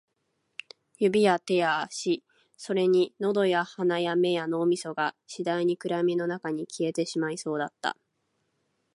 [0.97, 2.23] 指や手や足、
[2.57, 7.95] それに喉や鼻や目や脳みそが、次第に暗闇の中に消えてしまいそうだった